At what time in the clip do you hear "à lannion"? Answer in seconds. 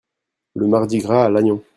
1.25-1.63